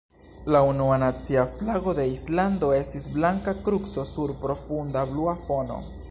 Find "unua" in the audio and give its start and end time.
0.67-0.95